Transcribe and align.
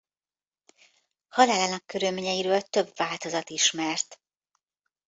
Halálának 1.29 1.85
körülményeiről 1.85 2.61
több 2.61 2.91
változat 2.95 3.49
ismert. 3.49 4.21